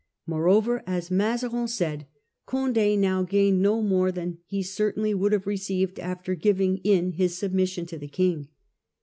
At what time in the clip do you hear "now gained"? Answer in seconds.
2.99-3.61